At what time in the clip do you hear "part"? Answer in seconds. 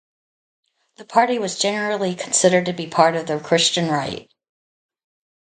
2.87-3.15